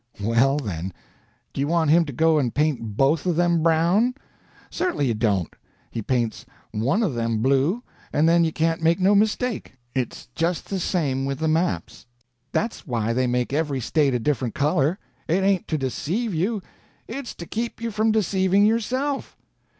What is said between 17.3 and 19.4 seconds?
to keep you from deceiving yourself."